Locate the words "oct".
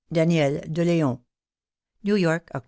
2.53-2.59